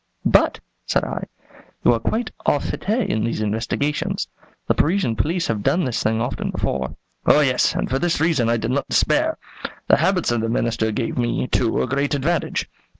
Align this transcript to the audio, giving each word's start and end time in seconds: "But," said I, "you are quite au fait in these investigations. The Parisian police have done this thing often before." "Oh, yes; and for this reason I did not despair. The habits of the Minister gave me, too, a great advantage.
"But," 0.25 0.59
said 0.87 1.03
I, 1.03 1.25
"you 1.85 1.93
are 1.93 1.99
quite 1.99 2.31
au 2.47 2.57
fait 2.57 2.85
in 2.89 3.23
these 3.23 3.39
investigations. 3.39 4.27
The 4.67 4.73
Parisian 4.73 5.15
police 5.15 5.45
have 5.45 5.61
done 5.61 5.83
this 5.83 6.01
thing 6.01 6.19
often 6.19 6.49
before." 6.49 6.95
"Oh, 7.27 7.41
yes; 7.41 7.75
and 7.75 7.87
for 7.87 7.99
this 7.99 8.19
reason 8.19 8.49
I 8.49 8.57
did 8.57 8.71
not 8.71 8.87
despair. 8.89 9.37
The 9.89 9.97
habits 9.97 10.31
of 10.31 10.41
the 10.41 10.49
Minister 10.49 10.91
gave 10.91 11.19
me, 11.19 11.45
too, 11.47 11.83
a 11.83 11.87
great 11.87 12.15
advantage. 12.15 12.67